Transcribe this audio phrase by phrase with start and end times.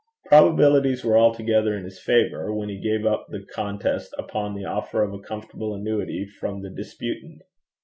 [0.25, 5.03] Probabilities were altogether in his favour, when he gave up the contest upon the offer
[5.03, 7.43] of a comfortable annuity from the disputant.